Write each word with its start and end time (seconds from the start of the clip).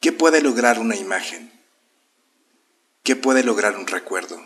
¿Qué 0.00 0.10
puede 0.10 0.40
lograr 0.40 0.80
una 0.80 0.96
imagen? 0.96 1.52
¿Qué 3.04 3.14
puede 3.14 3.44
lograr 3.44 3.76
un 3.76 3.86
recuerdo? 3.86 4.36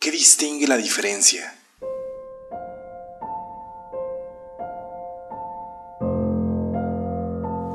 ¿Qué 0.00 0.10
distingue 0.10 0.66
la 0.66 0.76
diferencia? 0.76 1.54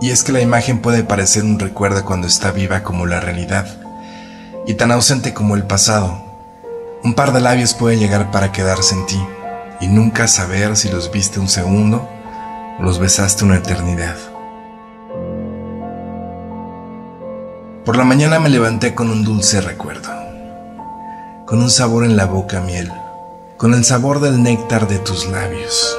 Y 0.01 0.09
es 0.09 0.23
que 0.23 0.33
la 0.33 0.41
imagen 0.41 0.81
puede 0.81 1.03
parecer 1.03 1.43
un 1.43 1.57
recuerdo 1.57 2.03
cuando 2.03 2.27
está 2.27 2.51
viva 2.51 2.83
como 2.83 3.05
la 3.05 3.21
realidad, 3.21 3.79
y 4.67 4.73
tan 4.73 4.91
ausente 4.91 5.33
como 5.33 5.55
el 5.55 5.65
pasado. 5.65 6.21
Un 7.03 7.13
par 7.13 7.31
de 7.31 7.39
labios 7.39 7.73
puede 7.73 7.97
llegar 7.97 8.29
para 8.29 8.51
quedarse 8.51 8.95
en 8.95 9.05
ti, 9.05 9.23
y 9.79 9.87
nunca 9.87 10.27
saber 10.27 10.75
si 10.75 10.89
los 10.89 11.11
viste 11.11 11.39
un 11.39 11.47
segundo 11.47 12.09
los 12.79 12.99
besaste 12.99 13.45
una 13.45 13.57
eternidad. 13.57 14.15
Por 17.85 17.97
la 17.97 18.03
mañana 18.03 18.39
me 18.39 18.49
levanté 18.49 18.95
con 18.95 19.09
un 19.09 19.23
dulce 19.23 19.61
recuerdo, 19.61 20.09
con 21.45 21.61
un 21.61 21.69
sabor 21.69 22.05
en 22.05 22.15
la 22.15 22.25
boca 22.25 22.61
miel, 22.61 22.91
con 23.57 23.73
el 23.73 23.83
sabor 23.83 24.19
del 24.19 24.41
néctar 24.41 24.87
de 24.87 24.99
tus 24.99 25.27
labios 25.27 25.97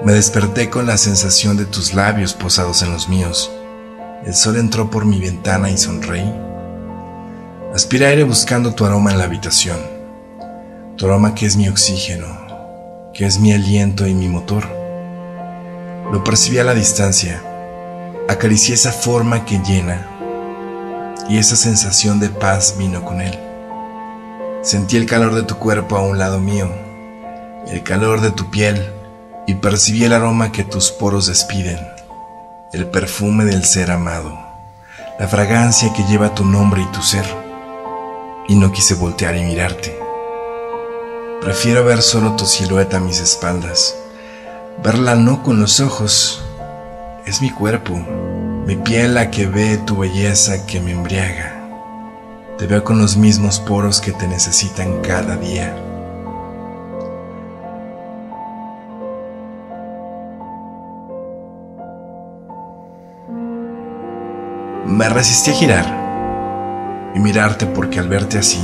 me 0.00 0.12
desperté 0.12 0.70
con 0.70 0.86
la 0.86 0.96
sensación 0.96 1.56
de 1.56 1.66
tus 1.66 1.92
labios 1.92 2.32
posados 2.32 2.82
en 2.82 2.92
los 2.92 3.08
míos. 3.08 3.50
El 4.24 4.32
sol 4.32 4.56
entró 4.56 4.90
por 4.90 5.04
mi 5.04 5.18
ventana 5.18 5.70
y 5.70 5.76
sonreí. 5.76 6.32
Aspiré 7.74 8.06
aire 8.06 8.22
buscando 8.22 8.74
tu 8.74 8.84
aroma 8.84 9.10
en 9.10 9.18
la 9.18 9.24
habitación. 9.24 9.78
Tu 10.96 11.04
aroma 11.04 11.34
que 11.34 11.46
es 11.46 11.56
mi 11.56 11.68
oxígeno, 11.68 12.28
que 13.12 13.26
es 13.26 13.40
mi 13.40 13.52
aliento 13.52 14.06
y 14.06 14.14
mi 14.14 14.28
motor. 14.28 14.77
Lo 16.12 16.24
percibí 16.24 16.58
a 16.58 16.64
la 16.64 16.74
distancia. 16.74 17.42
Acaricié 18.28 18.74
esa 18.74 18.92
forma 18.92 19.44
que 19.44 19.58
llena 19.58 20.08
y 21.28 21.36
esa 21.36 21.56
sensación 21.56 22.18
de 22.18 22.30
paz 22.30 22.76
vino 22.78 23.04
con 23.04 23.20
él. 23.20 23.38
Sentí 24.62 24.96
el 24.96 25.06
calor 25.06 25.34
de 25.34 25.42
tu 25.42 25.56
cuerpo 25.56 25.96
a 25.96 26.02
un 26.02 26.18
lado 26.18 26.40
mío, 26.40 26.70
el 27.66 27.82
calor 27.82 28.20
de 28.22 28.30
tu 28.30 28.50
piel 28.50 28.90
y 29.46 29.54
percibí 29.54 30.04
el 30.04 30.12
aroma 30.12 30.50
que 30.50 30.64
tus 30.64 30.90
poros 30.90 31.26
despiden, 31.26 31.78
el 32.72 32.86
perfume 32.86 33.44
del 33.44 33.64
ser 33.64 33.90
amado, 33.90 34.38
la 35.18 35.28
fragancia 35.28 35.92
que 35.92 36.04
lleva 36.04 36.34
tu 36.34 36.44
nombre 36.44 36.82
y 36.82 36.86
tu 36.86 37.02
ser. 37.02 37.24
Y 38.48 38.54
no 38.54 38.72
quise 38.72 38.94
voltear 38.94 39.36
y 39.36 39.44
mirarte. 39.44 39.98
Prefiero 41.42 41.84
ver 41.84 42.00
solo 42.00 42.34
tu 42.34 42.46
silueta 42.46 42.96
a 42.96 43.00
mis 43.00 43.20
espaldas, 43.20 43.94
verla 44.82 45.16
no 45.16 45.42
con 45.42 45.60
los 45.60 45.80
ojos, 45.80 46.44
es 47.26 47.42
mi 47.42 47.50
cuerpo, 47.50 47.94
mi 48.66 48.76
piel 48.76 49.14
la 49.14 49.30
que 49.30 49.46
ve 49.46 49.76
tu 49.78 49.98
belleza 49.98 50.66
que 50.66 50.80
me 50.80 50.92
embriaga. 50.92 51.54
Te 52.58 52.66
veo 52.66 52.84
con 52.84 52.98
los 52.98 53.16
mismos 53.16 53.60
poros 53.60 54.00
que 54.00 54.12
te 54.12 54.26
necesitan 54.26 55.00
cada 55.02 55.36
día. 55.36 55.76
Me 64.86 65.08
resistí 65.08 65.50
a 65.50 65.54
girar 65.54 67.12
y 67.14 67.20
mirarte 67.20 67.66
porque 67.66 68.00
al 68.00 68.08
verte 68.08 68.38
así, 68.38 68.60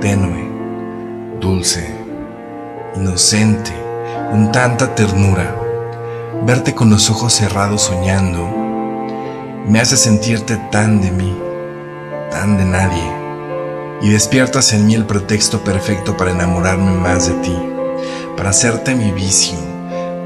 tenue, 0.00 0.50
dulce, 1.40 1.94
inocente, 2.96 3.83
con 4.34 4.50
tanta 4.50 4.96
ternura, 4.96 5.54
verte 6.44 6.74
con 6.74 6.90
los 6.90 7.08
ojos 7.08 7.34
cerrados 7.34 7.82
soñando, 7.82 8.44
me 9.64 9.78
hace 9.78 9.96
sentirte 9.96 10.56
tan 10.72 11.00
de 11.00 11.12
mí, 11.12 11.38
tan 12.32 12.56
de 12.56 12.64
nadie, 12.64 13.12
y 14.02 14.08
despiertas 14.08 14.72
en 14.72 14.88
mí 14.88 14.96
el 14.96 15.06
pretexto 15.06 15.62
perfecto 15.62 16.16
para 16.16 16.32
enamorarme 16.32 16.90
más 16.94 17.28
de 17.28 17.34
ti, 17.42 17.56
para 18.36 18.50
hacerte 18.50 18.96
mi 18.96 19.12
vicio, 19.12 19.56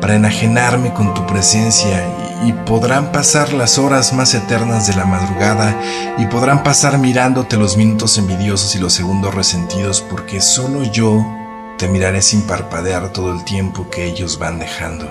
para 0.01 0.15
enajenarme 0.15 0.95
con 0.95 1.13
tu 1.13 1.27
presencia. 1.27 2.03
Y 2.47 2.55
podrán 2.55 3.13
pasar 3.13 3.53
las 3.53 3.77
horas 3.77 4.15
más 4.15 4.33
eternas 4.33 4.87
de 4.87 4.95
la 4.95 5.05
madrugada 5.05 5.77
y 6.17 6.25
podrán 6.29 6.63
pasar 6.63 6.97
mirándote 6.97 7.59
los 7.59 7.77
minutos 7.77 8.17
envidiosos 8.17 8.75
y 8.75 8.79
los 8.79 8.95
segundos 8.95 9.35
resentidos 9.35 10.01
porque 10.01 10.41
solo 10.41 10.85
yo 10.85 11.38
te 11.79 11.87
miraré 11.87 12.23
sin 12.23 12.43
parpadear 12.43 13.13
todo 13.13 13.33
el 13.33 13.45
tiempo 13.45 13.89
que 13.89 14.05
ellos 14.05 14.41
van 14.41 14.59
dejando. 14.59 15.07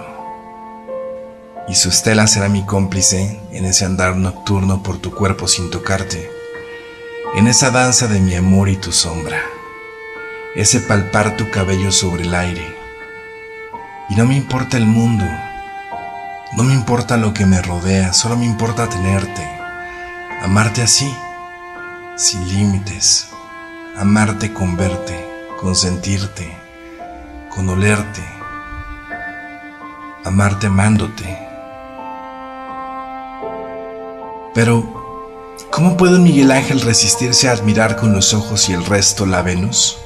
Y 1.70 1.76
su 1.76 1.88
estela 1.88 2.28
será 2.28 2.50
mi 2.50 2.66
cómplice 2.66 3.40
en 3.52 3.64
ese 3.64 3.86
andar 3.86 4.18
nocturno 4.18 4.84
por 4.84 4.98
tu 4.98 5.12
cuerpo 5.12 5.48
sin 5.48 5.72
tocarte, 5.72 6.30
en 7.36 7.48
esa 7.48 7.72
danza 7.72 8.08
de 8.08 8.20
mi 8.20 8.36
amor 8.36 8.68
y 8.68 8.76
tu 8.76 8.92
sombra, 8.92 9.42
ese 10.56 10.82
palpar 10.82 11.38
tu 11.38 11.50
cabello 11.52 11.92
sobre 11.94 12.24
el 12.24 12.36
aire. 12.36 12.76
Y 14.10 14.16
no 14.16 14.26
me 14.26 14.36
importa 14.36 14.76
el 14.76 14.86
mundo, 14.86 15.26
no 16.58 16.64
me 16.64 16.74
importa 16.74 17.16
lo 17.16 17.34
que 17.34 17.46
me 17.46 17.62
rodea, 17.62 18.12
solo 18.12 18.36
me 18.36 18.46
importa 18.46 18.90
tenerte, 18.90 19.48
amarte 20.42 20.82
así, 20.82 21.14
sin 22.18 22.46
límites, 22.50 23.30
amarte 23.98 24.52
con 24.52 24.76
verte, 24.76 25.26
con 25.60 25.76
sentirte, 25.76 26.57
con 27.58 27.68
olerte, 27.70 28.22
amarte 30.24 30.68
amándote. 30.68 31.26
Pero, 34.54 34.86
¿cómo 35.72 35.98
puede 35.98 36.20
Miguel 36.20 36.52
Ángel 36.52 36.82
resistirse 36.82 37.50
a 37.50 37.54
admirar 37.54 37.96
con 37.96 38.14
los 38.14 38.36
ojos 38.36 38.70
y 38.70 38.74
el 38.74 38.86
resto 38.86 39.26
la 39.26 39.42
Venus? 39.42 39.98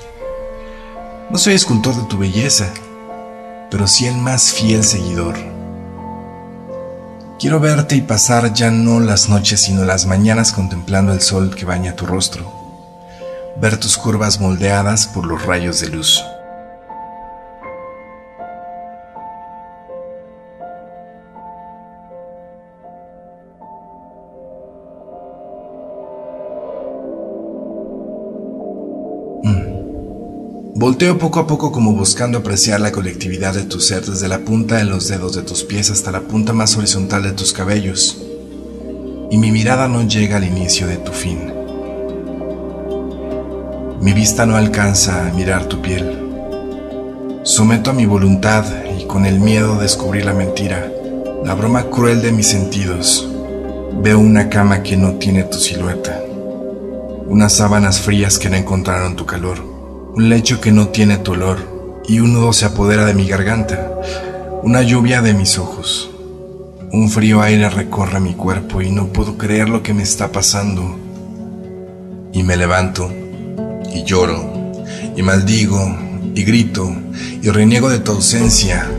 No 1.30 1.38
soy 1.38 1.54
escultor 1.56 1.94
de 1.96 2.08
tu 2.08 2.18
belleza, 2.18 2.74
pero 3.70 3.86
sí 3.86 4.08
el 4.08 4.16
más 4.18 4.54
fiel 4.54 4.86
seguidor 4.86 5.36
Quiero 7.38 7.60
verte 7.60 7.96
y 7.96 8.02
pasar 8.02 8.54
ya 8.54 8.72
no 8.72 9.02
las 9.02 9.28
noches 9.28 9.60
sino 9.60 9.84
las 9.84 10.06
mañanas 10.06 10.54
contemplando 10.54 11.12
el 11.12 11.22
sol 11.22 11.54
que 11.54 11.66
baña 11.66 11.98
tu 11.98 12.06
rostro, 12.06 12.50
ver 13.58 13.78
tus 13.78 13.98
curvas 13.98 14.40
moldeadas 14.40 15.08
por 15.08 15.26
los 15.26 15.44
rayos 15.44 15.82
de 15.82 15.90
luz. 15.90 16.24
Volteo 30.82 31.20
poco 31.20 31.40
a 31.40 31.46
poco 31.46 31.72
como 31.72 31.94
buscando 31.94 32.40
apreciar 32.40 32.82
la 32.82 32.92
colectividad 32.92 33.54
de 33.54 33.66
tu 33.66 33.80
ser 33.80 34.04
desde 34.04 34.28
la 34.28 34.40
punta 34.40 34.78
de 34.78 34.84
los 34.84 35.08
dedos 35.08 35.36
de 35.36 35.44
tus 35.44 35.64
pies 35.64 35.92
hasta 35.92 36.12
la 36.12 36.22
punta 36.22 36.54
más 36.54 36.76
horizontal 36.76 37.22
de 37.22 37.34
tus 37.34 37.54
cabellos. 37.54 38.18
Y 39.30 39.38
mi 39.38 39.52
mirada 39.52 39.88
no 39.88 40.02
llega 40.08 40.38
al 40.38 40.44
inicio 40.44 40.88
de 40.88 40.98
tu 40.98 41.12
fin. 41.12 41.54
Mi 44.02 44.14
vista 44.14 44.48
no 44.48 44.56
alcanza 44.56 45.28
a 45.28 45.34
mirar 45.34 45.66
tu 45.66 45.84
piel. 45.84 46.18
Someto 47.44 47.92
a 47.92 47.94
mi 47.94 48.08
voluntad 48.08 48.66
y 49.00 49.06
con 49.06 49.28
el 49.28 49.40
miedo 49.40 49.76
de 49.76 49.84
descubrir 49.84 50.26
la 50.26 50.34
mentira, 50.34 50.92
la 51.46 51.54
broma 51.54 51.92
cruel 51.92 52.24
de 52.24 52.32
mis 52.32 52.48
sentidos. 52.48 53.30
Veo 54.02 54.18
una 54.18 54.50
cama 54.50 54.82
que 54.82 54.98
no 54.98 55.12
tiene 55.20 55.44
tu 55.44 55.60
silueta, 55.60 56.24
unas 57.28 57.54
sábanas 57.54 58.00
frías 58.00 58.40
que 58.40 58.50
no 58.50 58.56
encontraron 58.56 59.16
tu 59.16 59.28
calor 59.28 59.81
un 60.14 60.28
lecho 60.28 60.60
que 60.60 60.74
no 60.74 60.90
tiene 60.90 61.18
tu 61.18 61.32
olor, 61.32 62.02
y 62.06 62.20
un 62.20 62.34
nudo 62.34 62.52
se 62.52 62.66
apodera 62.66 63.06
de 63.06 63.14
mi 63.14 63.28
garganta, 63.28 63.94
una 64.62 64.82
lluvia 64.82 65.22
de 65.22 65.34
mis 65.34 65.58
ojos. 65.58 66.12
Un 66.92 67.10
frío 67.10 67.42
aire 67.42 67.70
recorre 67.70 68.20
mi 68.20 68.34
cuerpo 68.34 68.82
y 68.82 68.92
no 68.92 69.08
puedo 69.08 69.38
creer 69.38 69.70
lo 69.70 69.82
que 69.82 69.94
me 69.94 70.04
está 70.04 70.30
pasando. 70.34 70.98
Y 72.34 72.44
me 72.44 72.58
levanto, 72.58 73.10
y 73.94 74.04
lloro, 74.04 74.74
y 75.16 75.22
maldigo, 75.22 75.96
y 76.36 76.44
grito, 76.44 76.94
y 77.42 77.50
reniego 77.50 77.90
de 77.90 78.00
tu 78.00 78.12
ausencia. 78.12 78.92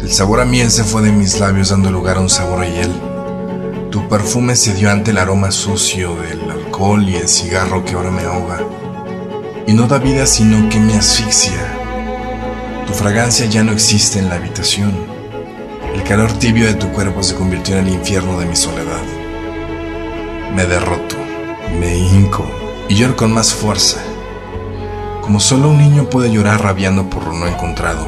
El 0.00 0.12
sabor 0.12 0.40
a 0.40 0.44
miel 0.44 0.70
se 0.70 0.84
fue 0.84 1.02
de 1.02 1.10
mis 1.10 1.40
labios 1.40 1.70
dando 1.70 1.90
lugar 1.90 2.18
a 2.18 2.20
un 2.20 2.30
sabor 2.30 2.62
a 2.62 2.68
hiel. 2.68 2.92
Tu 3.90 4.08
perfume 4.08 4.54
se 4.54 4.74
dio 4.74 4.90
ante 4.90 5.10
el 5.10 5.18
aroma 5.18 5.50
sucio 5.50 6.14
del 6.14 6.48
alcohol 6.48 7.02
y 7.08 7.16
el 7.16 7.26
cigarro 7.26 7.84
que 7.84 7.94
ahora 7.94 8.12
me 8.12 8.22
ahoga 8.22 8.60
y 9.66 9.72
no 9.72 9.86
da 9.86 9.98
vida 9.98 10.26
sino 10.26 10.68
que 10.68 10.78
me 10.78 10.94
asfixia. 10.94 11.58
Tu 12.86 12.92
fragancia 12.92 13.46
ya 13.46 13.62
no 13.64 13.72
existe 13.72 14.18
en 14.18 14.28
la 14.28 14.36
habitación. 14.36 14.92
El 15.94 16.02
calor 16.02 16.32
tibio 16.32 16.66
de 16.66 16.74
tu 16.74 16.88
cuerpo 16.88 17.22
se 17.22 17.34
convirtió 17.34 17.76
en 17.76 17.86
el 17.86 17.94
infierno 17.94 18.38
de 18.38 18.46
mi 18.46 18.56
soledad. 18.56 19.02
Me 20.54 20.66
derroto, 20.66 21.16
me 21.78 21.96
hinco 21.96 22.46
y 22.88 22.96
lloro 22.96 23.16
con 23.16 23.32
más 23.32 23.54
fuerza. 23.54 24.00
Como 25.22 25.40
solo 25.40 25.70
un 25.70 25.78
niño 25.78 26.10
puede 26.10 26.30
llorar 26.30 26.62
rabiando 26.62 27.08
por 27.08 27.26
lo 27.26 27.32
no 27.32 27.46
encontrado. 27.46 28.06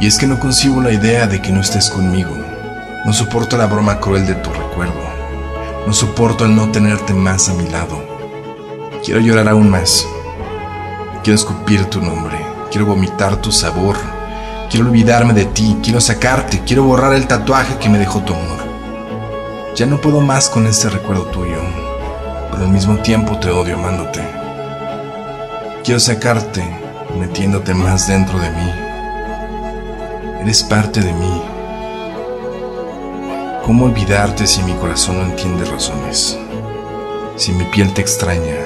Y 0.00 0.06
es 0.06 0.18
que 0.18 0.26
no 0.26 0.38
concibo 0.38 0.80
la 0.80 0.92
idea 0.92 1.26
de 1.26 1.40
que 1.40 1.50
no 1.52 1.60
estés 1.60 1.90
conmigo, 1.90 2.30
No 3.04 3.12
soporto 3.12 3.56
la 3.56 3.66
broma 3.66 4.00
cruel 4.00 4.26
de 4.26 4.34
tu 4.34 4.50
recuerdo. 4.50 5.00
No 5.86 5.92
soporto 5.92 6.44
el 6.44 6.54
no 6.54 6.70
tenerte 6.70 7.14
más 7.14 7.48
a 7.48 7.54
mi 7.54 7.66
lado. 7.68 8.04
Quiero 9.04 9.20
llorar 9.20 9.48
aún 9.48 9.70
más. 9.70 10.04
Quiero 11.28 11.42
escupir 11.42 11.84
tu 11.90 12.00
nombre. 12.00 12.38
Quiero 12.70 12.86
vomitar 12.86 13.36
tu 13.36 13.52
sabor. 13.52 13.96
Quiero 14.70 14.86
olvidarme 14.86 15.34
de 15.34 15.44
ti. 15.44 15.76
Quiero 15.82 16.00
sacarte. 16.00 16.60
Quiero 16.60 16.84
borrar 16.84 17.12
el 17.12 17.26
tatuaje 17.26 17.76
que 17.76 17.90
me 17.90 17.98
dejó 17.98 18.20
tu 18.20 18.32
amor. 18.32 18.60
Ya 19.76 19.84
no 19.84 20.00
puedo 20.00 20.22
más 20.22 20.48
con 20.48 20.66
este 20.66 20.88
recuerdo 20.88 21.24
tuyo, 21.24 21.58
pero 22.50 22.64
al 22.64 22.70
mismo 22.70 22.96
tiempo 23.00 23.38
te 23.38 23.50
odio 23.50 23.74
amándote. 23.74 24.26
Quiero 25.84 26.00
sacarte 26.00 26.64
metiéndote 27.20 27.74
más 27.74 28.08
dentro 28.08 28.38
de 28.38 28.48
mí. 28.48 28.72
Eres 30.40 30.62
parte 30.62 31.02
de 31.02 31.12
mí. 31.12 31.42
¿Cómo 33.66 33.84
olvidarte 33.84 34.46
si 34.46 34.62
mi 34.62 34.72
corazón 34.72 35.18
no 35.18 35.24
entiende 35.26 35.66
razones? 35.66 36.38
Si 37.36 37.52
mi 37.52 37.64
piel 37.64 37.92
te 37.92 38.00
extraña, 38.00 38.64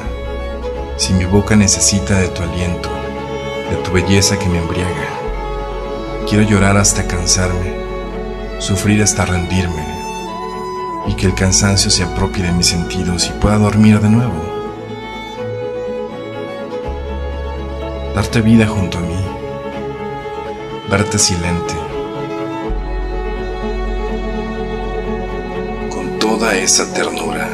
si 0.97 1.13
mi 1.15 1.25
boca 1.25 1.57
necesita 1.57 2.19
de 2.19 2.29
tu 2.29 2.43
aliento, 2.43 2.89
de 3.71 3.77
tu 3.77 3.93
belleza 3.93 4.39
que 4.39 4.49
me 4.49 4.59
embriaga. 4.59 5.09
Quiero 6.29 6.45
llorar 6.45 6.77
hasta 6.77 7.07
cansarme, 7.07 7.75
sufrir 8.59 9.03
hasta 9.03 9.25
rendirme, 9.25 9.85
y 11.07 11.15
que 11.15 11.27
el 11.27 11.35
cansancio 11.35 11.91
se 11.91 12.05
apropie 12.05 12.45
de 12.45 12.53
mis 12.53 12.67
sentidos 12.67 13.27
y 13.27 13.31
pueda 13.41 13.59
dormir 13.59 14.01
de 14.01 14.09
nuevo. 14.09 14.41
Darte 18.15 18.41
vida 18.41 18.67
junto 18.67 18.99
a 18.99 19.01
mí, 19.01 19.17
verte 20.91 21.19
silente, 21.19 21.75
con 25.91 26.19
toda 26.19 26.55
esa 26.55 26.93
ternura 26.93 27.49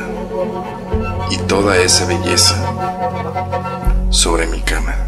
y 1.31 1.37
toda 1.39 1.79
esa 1.79 2.05
belleza 2.07 2.98
sobre 4.11 4.47
mi 4.47 4.61
cama. 4.61 5.08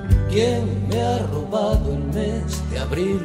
¿Quién 0.31 0.87
me 0.87 1.01
ha 1.01 1.17
robado 1.27 1.91
el 1.91 2.05
mes 2.05 2.63
de 2.69 2.79
abril? 2.79 3.19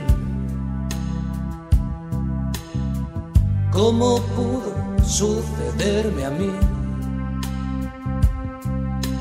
¿Cómo 3.70 4.18
pudo 4.34 4.74
sucederme 5.04 6.24
a 6.24 6.30
mí? 6.30 6.50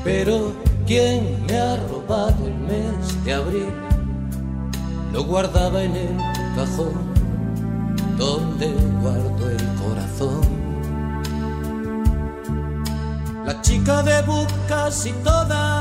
Pero 0.02 0.52
¿quién 0.84 1.46
me 1.46 1.56
ha 1.56 1.76
robado 1.76 2.44
el 2.48 2.58
mes 2.58 3.24
de 3.24 3.32
abril? 3.32 3.72
Lo 5.12 5.22
guardaba 5.22 5.80
en 5.80 5.94
el 5.94 6.16
cajón 6.56 7.14
donde 8.18 8.74
guardo 9.00 9.48
el 9.48 9.64
corazón. 9.80 10.40
La 13.44 13.62
chica 13.62 14.02
de 14.02 14.22
bucas 14.22 15.06
y 15.06 15.12
todas 15.22 15.75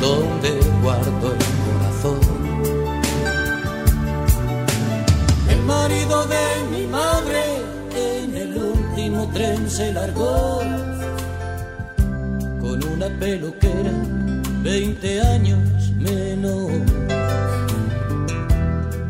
Donde 0.00 0.60
guardo 0.82 1.32
el 1.32 1.44
corazón. 1.66 2.20
El 5.48 5.62
marido 5.64 6.26
de 6.26 6.44
mi 6.70 6.86
madre 6.86 7.42
en 7.94 8.36
el 8.36 8.56
último 8.56 9.28
tren 9.32 9.68
se 9.70 9.92
largó 9.92 10.60
con 12.60 12.84
una 12.84 13.08
peluquera 13.18 13.92
20 14.62 15.20
años 15.20 15.92
menos. 15.96 16.70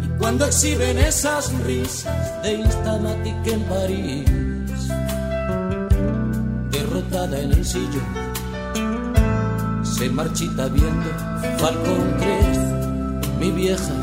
Y 0.04 0.09
cuando 0.18 0.47
exhiben 0.47 0.99
esas 0.99 1.52
risas 1.64 2.42
de 2.42 2.54
Instamatic 2.54 3.47
en 3.47 3.62
París 3.64 4.38
en 7.25 7.52
el 7.52 7.64
sillón. 7.64 8.27
Se 9.99 10.09
marchita 10.11 10.69
viendo 10.69 11.11
Falcon 11.59 12.14
Crest, 12.21 13.26
mi 13.40 13.50
vieja, 13.50 13.95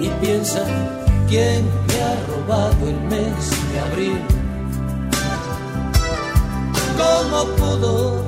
y 0.00 0.08
piensa 0.20 0.64
quién 1.28 1.64
me 1.86 2.02
ha 2.02 2.16
robado 2.26 2.88
el 2.88 3.00
mes 3.02 3.50
de 3.72 3.78
abril. 3.78 4.20
¿Cómo 6.98 7.44
pudo 7.54 8.24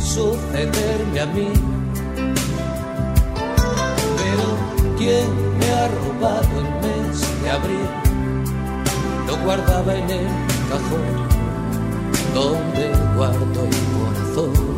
sucederme 0.00 1.20
a 1.20 1.26
mí? 1.26 1.52
Pero 4.18 4.98
¿quién 4.98 5.28
me 5.60 5.70
ha 5.70 5.86
robado 5.86 6.58
el 6.58 6.88
mes 6.88 7.40
de 7.40 7.50
abril? 7.50 7.88
Lo 9.28 9.36
guardaba 9.44 9.94
en 9.94 10.10
el 10.10 10.26
cajón 10.68 11.30
donde 12.34 12.92
guardo 13.16 13.64
el 13.64 13.76
corazón. 13.94 14.69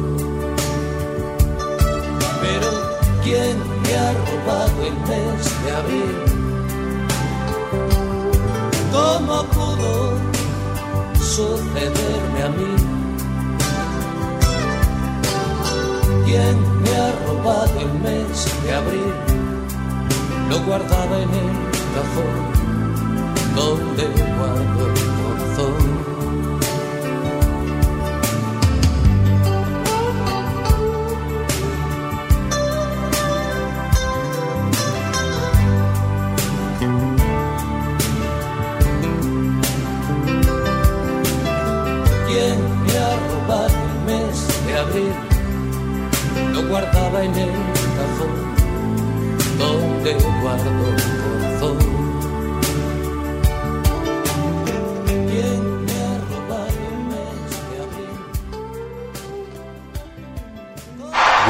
¿Quién 3.25 3.57
me 3.83 3.95
ha 3.97 4.13
robado 4.13 4.83
el 4.85 4.95
mes 5.09 5.65
de 5.65 5.71
abril? 5.81 6.17
¿Cómo 8.93 9.45
pudo 9.45 10.19
sucederme 11.21 12.43
a 12.43 12.49
mí? 12.49 12.75
¿Quién 16.25 16.57
me 16.83 16.97
ha 16.97 17.13
robado 17.27 17.81
el 17.81 17.93
mes 18.01 18.63
de 18.65 18.75
abril? 18.75 19.15
Lo 20.51 20.61
guardaba 20.67 21.17
en 21.17 21.31
el 21.31 21.51
cajón 21.95 22.53
donde 23.55 24.05
guardo 24.37 25.02
guardaba 46.69 47.23
en 47.23 47.35
el 47.35 47.51
cajón 47.97 48.53
donde 49.59 50.15
guardo 50.43 50.71
el 50.71 51.03
corazón. 51.23 51.79
¿Quién 55.07 55.85
me 55.85 55.93
ha 55.93 56.19
robado 56.31 56.79
el 56.89 56.99
mes 57.11 57.51
de 57.71 57.77
abril? 57.83 58.17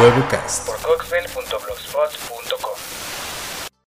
Huevocast 0.01 0.67
por 0.67 0.83